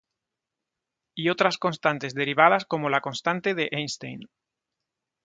Y 1.13 1.29
otras 1.29 1.59
constantes 1.59 2.15
derivadas 2.15 2.65
como 2.65 2.89
la 2.89 3.01
constante 3.01 3.53
de 3.53 3.67
Einstein. 3.71 4.21